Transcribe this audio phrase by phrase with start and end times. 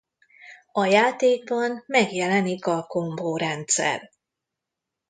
[0.71, 4.09] A játékban megjelenik a ’’combo’’ rendszer.